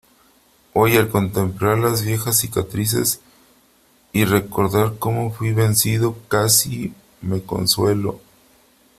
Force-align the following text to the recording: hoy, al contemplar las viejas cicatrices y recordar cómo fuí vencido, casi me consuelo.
hoy, 0.73 0.97
al 0.97 1.09
contemplar 1.09 1.77
las 1.77 2.03
viejas 2.03 2.39
cicatrices 2.39 3.21
y 4.11 4.25
recordar 4.25 4.95
cómo 4.97 5.31
fuí 5.31 5.53
vencido, 5.53 6.17
casi 6.27 6.91
me 7.21 7.43
consuelo. 7.43 8.19